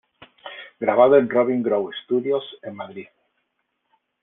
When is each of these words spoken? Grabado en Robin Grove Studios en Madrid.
Grabado 0.79 1.15
en 1.15 1.29
Robin 1.29 1.61
Grove 1.61 1.93
Studios 2.05 2.43
en 2.63 2.73
Madrid. 2.75 3.05